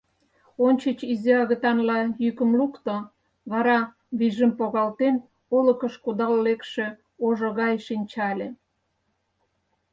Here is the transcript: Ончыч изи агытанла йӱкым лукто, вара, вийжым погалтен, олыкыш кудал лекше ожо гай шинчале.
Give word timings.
Ончыч 0.65 0.99
изи 1.11 1.31
агытанла 1.41 1.97
йӱкым 2.23 2.51
лукто, 2.59 2.95
вара, 3.51 3.79
вийжым 4.17 4.51
погалтен, 4.59 5.15
олыкыш 5.57 5.93
кудал 6.03 6.33
лекше 6.45 6.85
ожо 7.25 7.49
гай 7.59 7.75
шинчале. 7.85 8.47